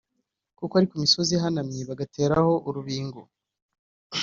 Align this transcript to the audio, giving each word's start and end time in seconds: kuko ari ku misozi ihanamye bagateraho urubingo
kuko 0.57 0.73
ari 0.75 0.87
ku 0.89 0.95
misozi 1.03 1.31
ihanamye 1.37 1.81
bagateraho 1.89 2.53
urubingo 2.67 3.19